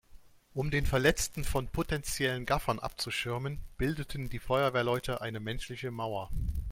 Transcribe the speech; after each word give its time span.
Um 0.55 0.71
den 0.71 0.87
Verletzten 0.87 1.43
von 1.43 1.67
potenziellen 1.67 2.47
Gaffern 2.47 2.79
abzuschirmen, 2.79 3.59
bildeten 3.77 4.29
die 4.31 4.39
Feuerwehrleute 4.39 5.21
eine 5.21 5.39
menschliche 5.39 5.91
Mauer. 5.91 6.31